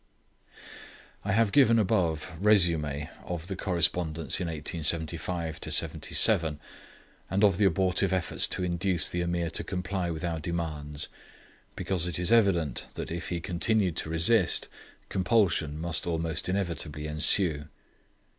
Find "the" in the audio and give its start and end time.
1.75-1.83, 3.45-3.55, 7.59-7.65, 9.07-9.21